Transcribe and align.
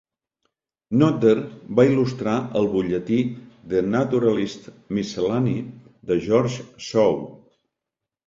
Nodder 1.01 1.33
va 1.79 1.83
il·lustrar 1.89 2.33
el 2.61 2.69
butlletí 2.71 3.19
"The 3.73 3.83
Naturalist's 3.95 4.73
Miscellany" 4.99 5.53
de 6.13 6.17
George 6.29 6.65
Shaw. 6.87 7.17